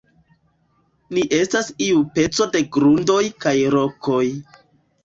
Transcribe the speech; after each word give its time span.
Ne 1.17 1.25
estas 1.41 1.69
iu 1.89 2.01
peco 2.17 2.49
de 2.57 2.65
grundoj 2.79 3.23
kaj 3.47 3.57
rokoj. 3.79 4.25